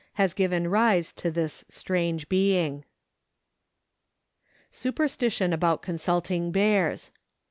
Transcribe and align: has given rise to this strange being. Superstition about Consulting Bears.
has 0.13 0.33
given 0.33 0.67
rise 0.67 1.13
to 1.13 1.29
this 1.29 1.63
strange 1.69 2.27
being. 2.27 2.83
Superstition 4.71 5.53
about 5.53 5.83
Consulting 5.83 6.51
Bears. 6.51 7.11